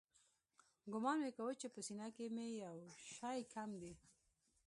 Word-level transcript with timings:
ګومان 0.91 1.17
مې 1.23 1.31
کاوه 1.37 1.53
چې 1.61 1.67
په 1.73 1.79
سينه 1.87 2.07
کښې 2.15 2.27
مې 2.35 2.45
يو 2.63 2.79
شى 3.13 3.39
کم 3.53 3.69
دى. 3.81 3.93